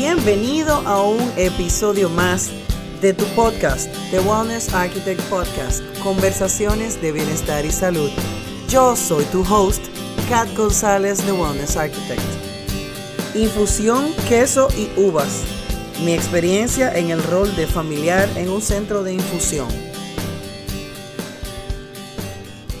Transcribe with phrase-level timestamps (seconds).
[0.00, 2.52] Bienvenido a un episodio más
[3.02, 8.08] de tu podcast, The Wellness Architect Podcast, Conversaciones de Bienestar y Salud.
[8.68, 9.82] Yo soy tu host,
[10.28, 12.22] Kat González, The Wellness Architect.
[13.34, 15.42] Infusión, queso y uvas.
[16.04, 19.66] Mi experiencia en el rol de familiar en un centro de infusión.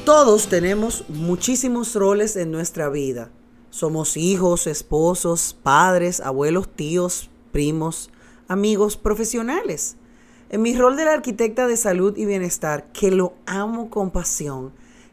[0.04, 3.32] Todos tenemos muchísimos roles en nuestra vida.
[3.70, 8.10] Somos hijos, esposos, padres, abuelos, tíos, primos,
[8.48, 9.96] amigos, profesionales.
[10.50, 14.72] En mi rol de la arquitecta de salud y bienestar, que lo amo con pasión,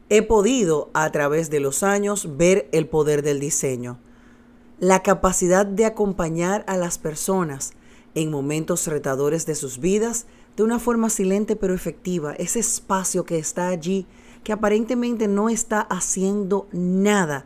[0.09, 3.99] he podido a través de los años ver el poder del diseño,
[4.79, 7.73] la capacidad de acompañar a las personas
[8.13, 13.37] en momentos retadores de sus vidas de una forma silente pero efectiva, ese espacio que
[13.37, 14.07] está allí,
[14.43, 17.45] que aparentemente no está haciendo nada,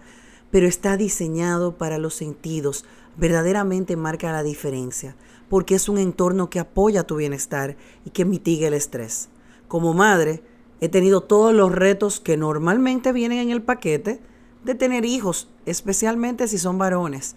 [0.52, 2.86] pero está diseñado para los sentidos,
[3.18, 5.16] verdaderamente marca la diferencia,
[5.50, 7.76] porque es un entorno que apoya tu bienestar
[8.06, 9.30] y que mitiga el estrés.
[9.68, 10.42] Como madre,
[10.82, 14.20] he tenido todos los retos que normalmente vienen en el paquete
[14.64, 17.36] de tener hijos, especialmente si son varones.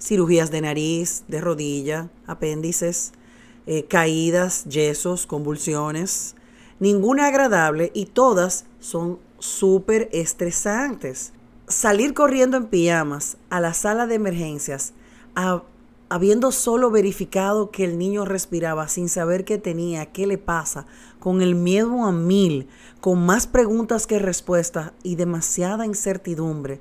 [0.00, 3.12] Cirugías de nariz, de rodilla, apéndices,
[3.66, 6.34] eh, caídas, yesos, convulsiones.
[6.78, 11.33] Ninguna agradable y todas son súper estresantes
[11.68, 14.92] salir corriendo en pijamas a la sala de emergencias,
[16.08, 20.86] habiendo solo verificado que el niño respiraba sin saber qué tenía, qué le pasa,
[21.18, 22.68] con el miedo a mil,
[23.00, 26.80] con más preguntas que respuestas y demasiada incertidumbre.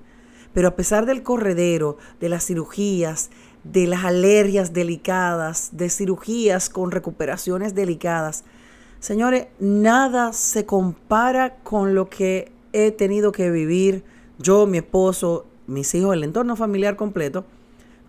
[0.53, 3.31] Pero a pesar del corredero, de las cirugías,
[3.63, 8.43] de las alergias delicadas, de cirugías con recuperaciones delicadas,
[8.99, 14.03] señores, nada se compara con lo que he tenido que vivir
[14.39, 17.45] yo, mi esposo, mis hijos, el entorno familiar completo,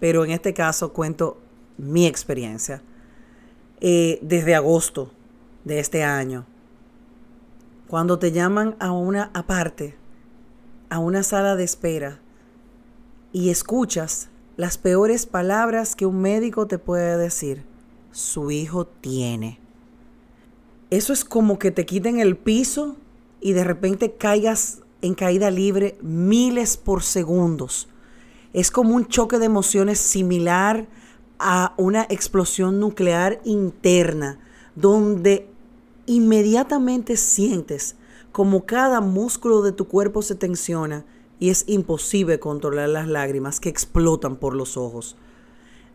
[0.00, 1.39] pero en este caso cuento
[1.78, 2.83] mi experiencia.
[3.81, 5.11] Eh, desde agosto
[5.64, 6.47] de este año,
[7.89, 9.94] cuando te llaman a una aparte,
[10.88, 12.21] a una sala de espera,
[13.32, 17.65] y escuchas las peores palabras que un médico te puede decir,
[18.12, 19.59] su hijo tiene.
[20.91, 22.97] Eso es como que te quiten el piso
[23.41, 27.88] y de repente caigas en caída libre miles por segundos.
[28.54, 30.87] Es como un choque de emociones similar
[31.38, 34.41] a una explosión nuclear interna,
[34.75, 35.47] donde
[36.06, 37.97] inmediatamente sientes
[38.32, 41.04] como cada músculo de tu cuerpo se tensiona
[41.38, 45.16] y es imposible controlar las lágrimas que explotan por los ojos.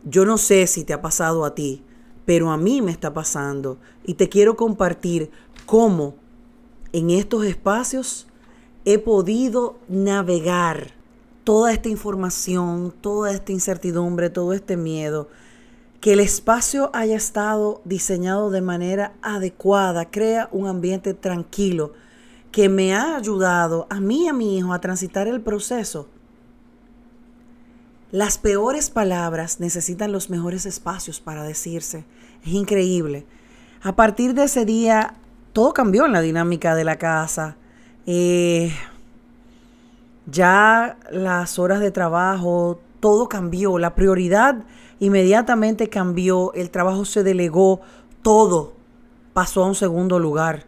[0.03, 1.83] Yo no sé si te ha pasado a ti,
[2.25, 5.31] pero a mí me está pasando y te quiero compartir
[5.65, 6.13] cómo
[6.93, 8.28] en estos espacios
[8.85, 10.91] he podido navegar
[11.43, 15.29] toda esta información, toda esta incertidumbre, todo este miedo,
[16.01, 21.93] que el espacio haya estado diseñado de manera adecuada, crea un ambiente tranquilo
[22.51, 26.07] que me ha ayudado a mí y a mi hijo a transitar el proceso.
[28.11, 32.05] Las peores palabras necesitan los mejores espacios para decirse.
[32.43, 33.25] Es increíble.
[33.83, 35.15] A partir de ese día,
[35.53, 37.57] todo cambió en la dinámica de la casa.
[38.11, 38.71] Eh,
[40.25, 44.63] ya las horas de trabajo, todo cambió, la prioridad
[44.99, 47.81] inmediatamente cambió, el trabajo se delegó,
[48.23, 48.73] todo
[49.33, 50.65] pasó a un segundo lugar.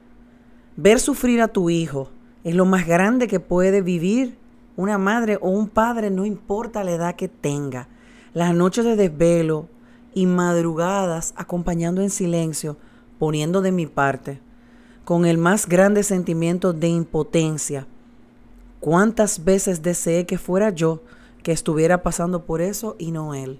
[0.75, 2.09] Ver sufrir a tu hijo
[2.43, 4.37] es lo más grande que puede vivir
[4.75, 7.87] una madre o un padre, no importa la edad que tenga.
[8.35, 9.67] Las noches de desvelo
[10.13, 12.77] y madrugadas acompañando en silencio,
[13.17, 14.39] poniendo de mi parte
[15.05, 17.87] con el más grande sentimiento de impotencia.
[18.79, 21.01] ¿Cuántas veces deseé que fuera yo
[21.43, 23.59] que estuviera pasando por eso y no él?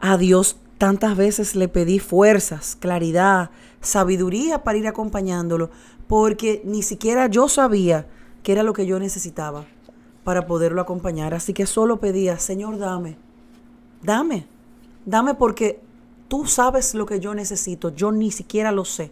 [0.00, 5.70] A Dios tantas veces le pedí fuerzas, claridad, sabiduría para ir acompañándolo,
[6.08, 8.06] porque ni siquiera yo sabía
[8.42, 9.64] que era lo que yo necesitaba
[10.24, 11.34] para poderlo acompañar.
[11.34, 13.16] Así que solo pedía, Señor, dame,
[14.02, 14.46] dame,
[15.06, 15.80] dame porque
[16.28, 19.10] tú sabes lo que yo necesito, yo ni siquiera lo sé.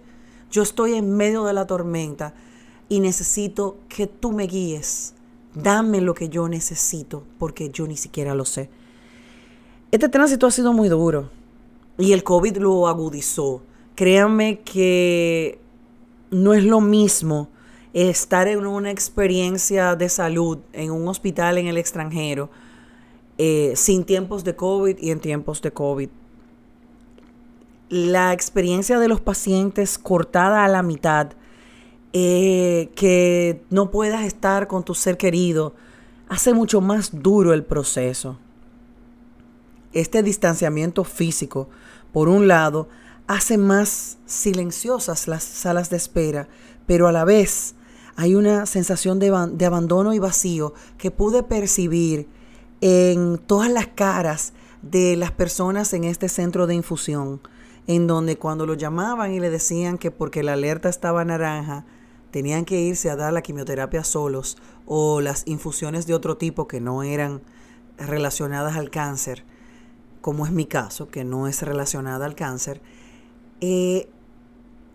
[0.53, 2.35] Yo estoy en medio de la tormenta
[2.91, 5.15] y necesito que tú me guíes.
[5.55, 8.69] Dame lo que yo necesito porque yo ni siquiera lo sé.
[9.91, 11.31] Este tránsito ha sido muy duro
[11.97, 13.63] y el COVID lo agudizó.
[13.95, 15.59] Créanme que
[16.31, 17.49] no es lo mismo
[17.95, 22.51] estar en una experiencia de salud en un hospital en el extranjero
[23.39, 26.09] eh, sin tiempos de COVID y en tiempos de COVID
[27.93, 31.33] la experiencia de los pacientes cortada a la mitad,
[32.15, 35.75] eh, que no puedas estar con tu ser querido,
[36.31, 38.39] hace mucho más duro el proceso.
[39.93, 41.69] este distanciamiento físico,
[42.15, 42.89] por un lado,
[43.27, 46.49] hace más silenciosas las salas de espera,
[46.87, 47.75] pero a la vez
[48.17, 52.27] hay una sensación de, de abandono y vacío que pude percibir
[52.81, 57.43] en todas las caras de las personas en este centro de infusión,
[57.87, 61.85] en donde cuando lo llamaban y le decían que porque la alerta estaba naranja,
[62.31, 64.57] tenían que irse a dar la quimioterapia solos
[64.87, 67.43] o las infusiones de otro tipo que no eran
[67.99, 69.45] relacionadas al cáncer,
[70.21, 72.81] como es mi caso, que no es relacionada al cáncer,
[73.61, 74.09] eh,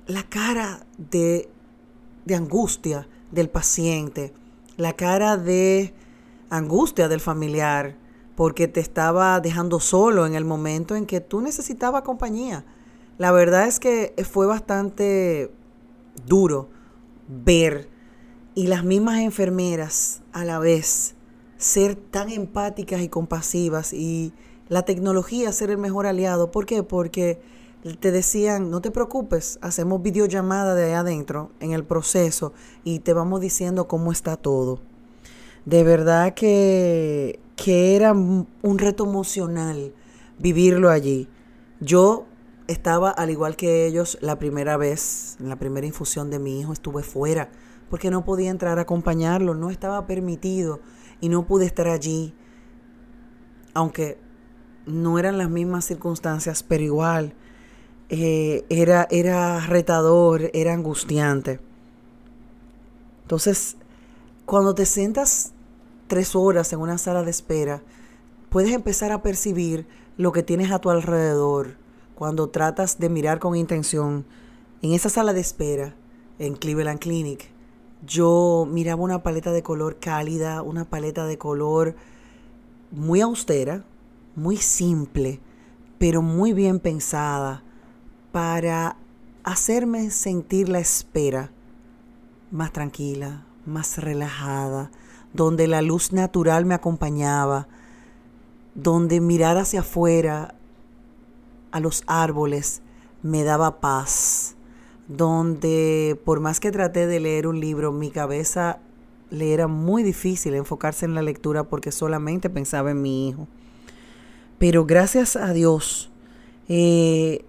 [0.07, 1.50] la cara de,
[2.25, 4.34] de angustia del paciente,
[4.78, 5.94] la cara de
[6.50, 7.95] angustia del familiar,
[8.38, 12.63] porque te estaba dejando solo en el momento en que tú necesitabas compañía.
[13.18, 15.51] La verdad es que fue bastante
[16.28, 16.69] duro
[17.28, 17.89] ver
[18.54, 21.16] y las mismas enfermeras a la vez
[21.57, 24.34] ser tan empáticas y compasivas y
[24.69, 26.51] la tecnología ser el mejor aliado.
[26.51, 26.84] ¿Por qué?
[26.84, 27.42] Porque
[28.00, 32.54] te decían, no te preocupes, hacemos videollamada de allá adentro en el proceso
[32.84, 34.80] y te vamos diciendo cómo está todo.
[35.66, 39.94] De verdad que, que era un reto emocional
[40.39, 41.27] vivirlo allí.
[41.81, 42.27] Yo
[42.68, 46.71] estaba, al igual que ellos, la primera vez, en la primera infusión de mi hijo,
[46.71, 47.50] estuve fuera
[47.89, 50.81] porque no podía entrar a acompañarlo, no estaba permitido
[51.21, 52.33] y no pude estar allí,
[53.74, 54.19] aunque
[54.86, 57.33] no eran las mismas circunstancias, pero igual
[58.10, 61.60] eh, era, era retador, era angustiante.
[63.24, 63.77] Entonces,
[64.45, 65.53] cuando te sientas
[66.07, 67.81] tres horas en una sala de espera,
[68.50, 69.88] puedes empezar a percibir
[70.18, 71.75] lo que tienes a tu alrededor
[72.15, 74.25] cuando tratas de mirar con intención.
[74.81, 75.95] En esa sala de espera,
[76.39, 77.50] en Cleveland Clinic,
[78.06, 81.95] yo miraba una paleta de color cálida, una paleta de color
[82.92, 83.83] muy austera,
[84.36, 85.39] muy simple,
[85.98, 87.63] pero muy bien pensada
[88.31, 88.98] para
[89.44, 91.51] hacerme sentir la espera
[92.51, 94.92] más tranquila, más relajada,
[95.38, 97.69] donde la luz natural me acompañaba,
[98.75, 100.56] donde mirar hacia afuera
[101.72, 102.81] a los árboles
[103.24, 104.57] me daba paz
[105.07, 108.80] donde por más que traté de leer un libro, mi cabeza
[109.30, 113.48] le era muy difícil enfocarse en la lectura porque solamente pensaba en mi hijo.
[114.57, 116.10] Pero gracias a Dios
[116.68, 117.45] eh,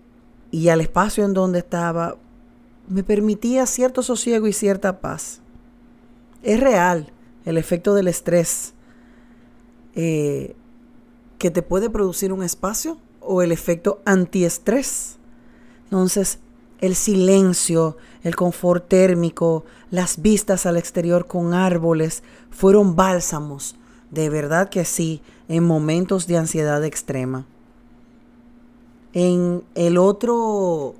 [0.50, 2.16] y al espacio en donde estaba,
[2.88, 5.40] me permitía cierto sosiego y cierta paz.
[6.42, 7.12] Es real
[7.48, 8.74] el efecto del estrés
[9.94, 10.54] eh,
[11.38, 15.16] que te puede producir un espacio o el efecto antiestrés.
[15.84, 16.40] Entonces,
[16.82, 23.76] el silencio, el confort térmico, las vistas al exterior con árboles, fueron bálsamos,
[24.10, 27.46] de verdad que sí, en momentos de ansiedad extrema.
[29.14, 30.96] En el otro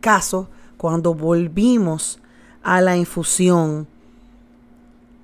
[0.00, 2.20] caso, cuando volvimos
[2.62, 3.88] a la infusión,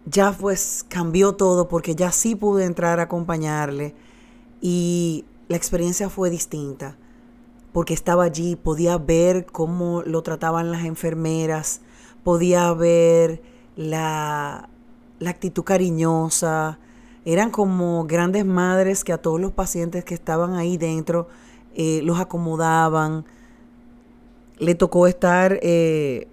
[0.06, 3.94] ya pues cambió todo porque ya sí pude entrar a acompañarle
[4.60, 6.96] y la experiencia fue distinta
[7.72, 11.80] porque estaba allí, podía ver cómo lo trataban las enfermeras,
[12.22, 13.42] podía ver
[13.76, 14.68] la,
[15.26, 16.78] actitud cariñosa.
[17.24, 21.28] Eran como grandes madres que a todos los pacientes que estaban ahí dentro
[21.74, 23.24] eh, los acomodaban.
[24.58, 26.28] Le tocó estar eh,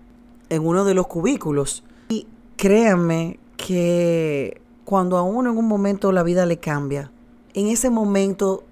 [0.50, 1.84] en uno de los cubículos.
[2.10, 7.12] Y créanme que cuando a uno en un momento la vida le cambia,
[7.54, 8.63] en ese momento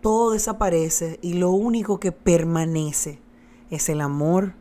[0.00, 3.20] todo desaparece y lo único que permanece
[3.70, 4.54] es el amor,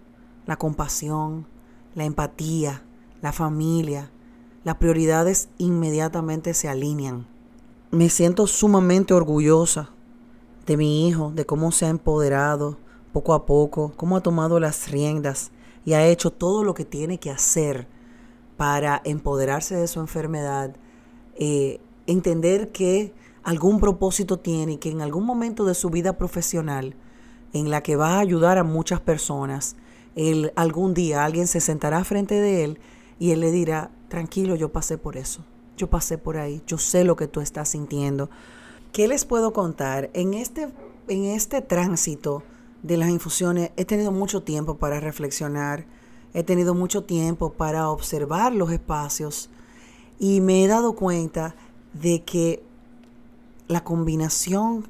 [0.46, 1.46] la compasión,
[1.94, 2.84] la empatía,
[3.22, 4.12] la familia.
[4.64, 7.28] Las prioridades inmediatamente se alinean.
[7.92, 9.92] Me siento sumamente orgullosa
[10.66, 12.78] de mi hijo, de cómo se ha empoderado
[13.14, 15.52] poco a poco, cómo ha tomado las riendas
[15.86, 17.88] y ha hecho todo lo que tiene que hacer
[18.58, 20.76] para empoderarse de su enfermedad,
[21.36, 26.96] eh, entender que algún propósito tiene y que en algún momento de su vida profesional,
[27.54, 29.78] en la que va a ayudar a muchas personas,
[30.16, 32.80] él algún día alguien se sentará frente de él
[33.20, 35.46] y él le dirá, tranquilo, yo pasé por eso,
[35.78, 38.30] yo pasé por ahí, yo sé lo que tú estás sintiendo.
[38.92, 40.10] ¿Qué les puedo contar?
[40.14, 40.70] En este,
[41.08, 42.44] en este tránsito
[42.84, 45.86] de las infusiones he tenido mucho tiempo para reflexionar,
[46.38, 49.50] he tenido mucho tiempo para observar los espacios
[50.20, 51.56] y me he dado cuenta
[51.94, 52.62] de que
[53.68, 54.88] la combinación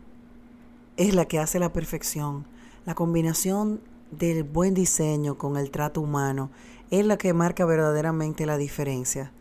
[0.98, 2.46] es la que hace la perfección.
[2.86, 3.80] La combinación
[4.12, 6.50] del buen diseño con el trato humano
[6.92, 9.32] es la que marca verdaderamente la diferencia.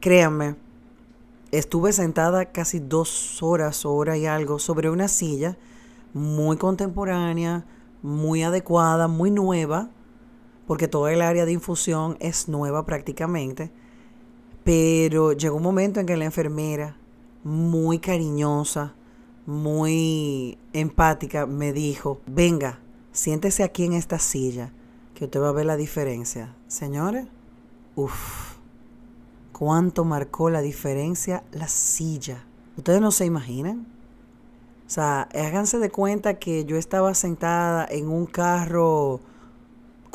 [0.00, 0.56] Créanme,
[1.52, 5.58] estuve sentada casi dos horas, hora y algo, sobre una silla
[6.14, 7.66] muy contemporánea,
[8.00, 9.90] muy adecuada, muy nueva,
[10.66, 13.70] porque toda el área de infusión es nueva prácticamente.
[14.64, 16.96] Pero llegó un momento en que la enfermera,
[17.44, 18.94] muy cariñosa,
[19.46, 22.80] muy empática, me dijo, venga,
[23.12, 24.72] siéntese aquí en esta silla,
[25.14, 26.56] que usted va a ver la diferencia.
[26.66, 27.26] Señores,
[27.94, 28.56] uff,
[29.52, 32.44] cuánto marcó la diferencia la silla.
[32.76, 33.86] Ustedes no se imaginan.
[34.86, 39.20] O sea, háganse de cuenta que yo estaba sentada en un carro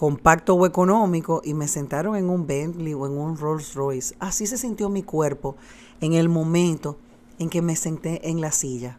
[0.02, 4.16] compacto o económico y me sentaron en un Bentley o en un Rolls Royce.
[4.18, 5.58] Así se sintió mi cuerpo
[6.00, 6.98] en el momento
[7.38, 8.98] en que me senté en la silla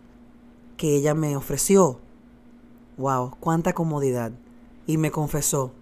[0.77, 1.99] que ella me ofreció.
[2.99, 4.31] Wow, cuánta comodidad.
[4.87, 5.73] Y me confesó,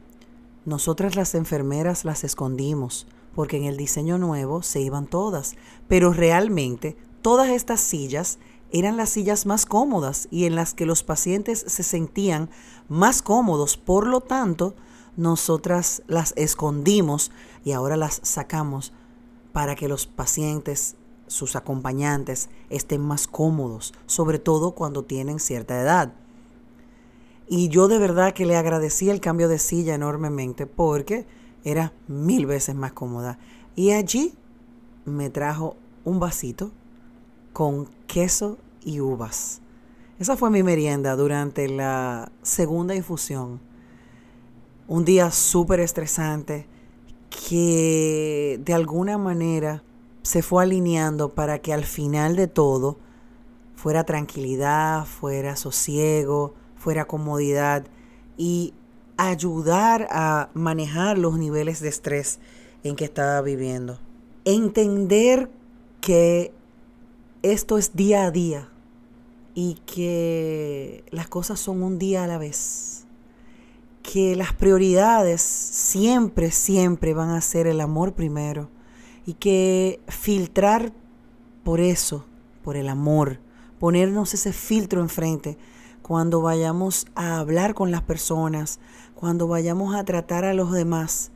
[0.65, 5.55] nosotras las enfermeras las escondimos, porque en el diseño nuevo se iban todas,
[5.87, 8.39] pero realmente todas estas sillas
[8.73, 12.49] eran las sillas más cómodas y en las que los pacientes se sentían
[12.89, 13.77] más cómodos.
[13.77, 14.75] Por lo tanto,
[15.17, 17.31] nosotras las escondimos
[17.65, 18.93] y ahora las sacamos
[19.53, 26.13] para que los pacientes sus acompañantes estén más cómodos, sobre todo cuando tienen cierta edad.
[27.49, 31.27] Y yo de verdad que le agradecí el cambio de silla enormemente porque
[31.65, 33.39] era mil veces más cómoda.
[33.77, 34.35] Y allí
[35.05, 36.71] me trajo un vasito
[37.53, 39.61] con queso y uvas.
[40.19, 43.61] Esa fue mi merienda durante la segunda infusión.
[44.91, 46.67] Un día súper estresante
[47.49, 49.85] que de alguna manera
[50.23, 52.99] se fue alineando para que al final de todo
[53.77, 57.87] fuera tranquilidad, fuera sosiego, fuera comodidad
[58.37, 58.75] y
[59.17, 62.41] ayudar a manejar los niveles de estrés
[62.83, 64.01] en que estaba viviendo.
[64.45, 65.49] Entender
[66.01, 66.53] que
[67.43, 68.69] esto es día a día
[69.55, 73.00] y que las cosas son un día a la vez.
[74.13, 78.69] Que las prioridades siempre, siempre van a ser el amor primero
[79.25, 80.93] y que filtrar
[81.63, 82.25] por eso,
[82.65, 83.39] por el amor,
[83.79, 85.59] ponernos ese filtro enfrente.
[86.03, 88.81] Cuando vayamos a hablar con las personas,
[89.15, 91.31] cuando vayamos a tratar a los demás,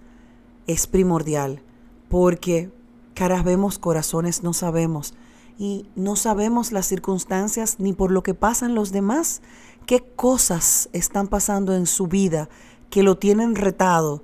[0.66, 1.62] es primordial,
[2.08, 2.72] porque
[3.14, 5.14] caras vemos, corazones no sabemos,
[5.56, 9.42] y no sabemos las circunstancias ni por lo que pasan los demás,
[9.86, 12.48] qué cosas están pasando en su vida
[12.90, 14.22] que lo tienen retado,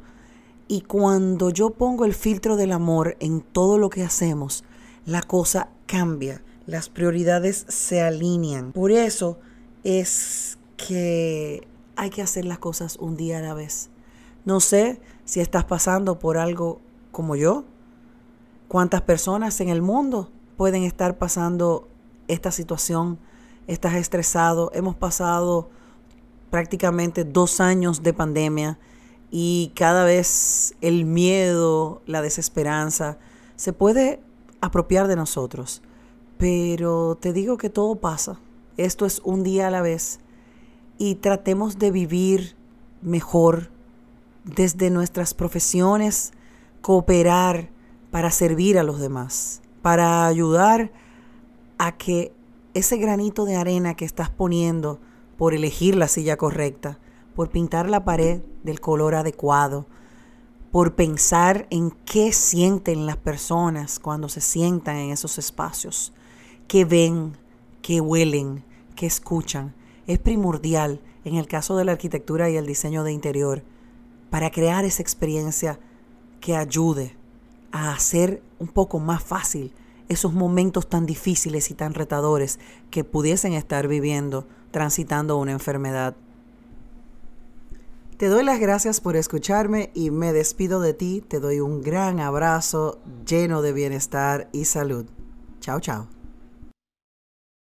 [0.68, 4.62] y cuando yo pongo el filtro del amor en todo lo que hacemos,
[5.04, 8.70] la cosa cambia, las prioridades se alinean.
[8.70, 9.40] Por eso
[9.82, 13.90] es que hay que hacer las cosas un día a la vez.
[14.44, 17.64] No sé si estás pasando por algo como yo.
[18.68, 21.88] ¿Cuántas personas en el mundo pueden estar pasando
[22.28, 23.18] esta situación?
[23.66, 24.70] Estás estresado.
[24.74, 25.70] Hemos pasado
[26.50, 28.78] prácticamente dos años de pandemia
[29.30, 33.18] y cada vez el miedo, la desesperanza,
[33.56, 34.20] se puede
[34.60, 35.82] apropiar de nosotros.
[36.38, 38.40] Pero te digo que todo pasa.
[38.76, 40.20] Esto es un día a la vez.
[40.98, 42.56] Y tratemos de vivir
[43.02, 43.70] mejor
[44.44, 46.32] desde nuestras profesiones,
[46.80, 47.68] cooperar
[48.10, 50.90] para servir a los demás, para ayudar
[51.78, 52.32] a que
[52.74, 55.00] ese granito de arena que estás poniendo
[55.36, 56.98] por elegir la silla correcta,
[57.34, 59.86] por pintar la pared del color adecuado,
[60.70, 66.12] por pensar en qué sienten las personas cuando se sientan en esos espacios,
[66.68, 67.36] qué ven,
[67.82, 69.74] qué huelen, qué escuchan.
[70.06, 73.62] Es primordial en el caso de la arquitectura y el diseño de interior
[74.30, 75.80] para crear esa experiencia
[76.40, 77.16] que ayude
[77.72, 79.72] a hacer un poco más fácil
[80.10, 82.58] esos momentos tan difíciles y tan retadores
[82.90, 86.14] que pudiesen estar viviendo transitando una enfermedad
[88.20, 91.24] te doy las gracias por escucharme y me despido de ti.
[91.26, 95.06] Te doy un gran abrazo lleno de bienestar y salud.
[95.60, 96.19] Chao, chao.